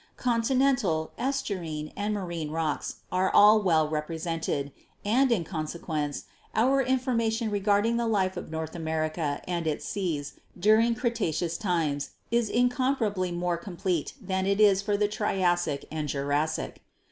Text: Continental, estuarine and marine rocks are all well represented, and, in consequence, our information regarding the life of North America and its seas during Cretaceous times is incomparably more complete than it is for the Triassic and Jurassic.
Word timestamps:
Continental, 0.17 1.11
estuarine 1.19 1.93
and 1.95 2.11
marine 2.11 2.49
rocks 2.49 3.01
are 3.11 3.29
all 3.29 3.61
well 3.61 3.87
represented, 3.87 4.71
and, 5.05 5.31
in 5.31 5.43
consequence, 5.43 6.23
our 6.55 6.81
information 6.81 7.51
regarding 7.51 7.97
the 7.97 8.07
life 8.07 8.35
of 8.35 8.49
North 8.49 8.73
America 8.73 9.43
and 9.47 9.67
its 9.67 9.85
seas 9.85 10.33
during 10.59 10.95
Cretaceous 10.95 11.55
times 11.55 12.09
is 12.31 12.49
incomparably 12.49 13.31
more 13.31 13.57
complete 13.57 14.13
than 14.19 14.47
it 14.47 14.59
is 14.59 14.81
for 14.81 14.97
the 14.97 15.07
Triassic 15.07 15.85
and 15.91 16.07
Jurassic. 16.09 16.81